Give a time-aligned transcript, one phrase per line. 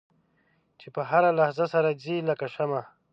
[0.79, 2.81] چې په هره لحظه سر ځي لکه شمع.